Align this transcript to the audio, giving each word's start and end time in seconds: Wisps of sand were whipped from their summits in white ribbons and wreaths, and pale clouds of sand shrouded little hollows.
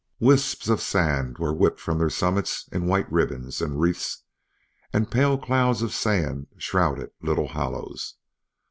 Wisps 0.19 0.67
of 0.67 0.81
sand 0.81 1.37
were 1.37 1.53
whipped 1.53 1.79
from 1.79 1.99
their 1.99 2.09
summits 2.09 2.67
in 2.71 2.87
white 2.87 3.05
ribbons 3.11 3.61
and 3.61 3.79
wreaths, 3.79 4.23
and 4.91 5.11
pale 5.11 5.37
clouds 5.37 5.83
of 5.83 5.93
sand 5.93 6.47
shrouded 6.57 7.11
little 7.21 7.49
hollows. 7.49 8.15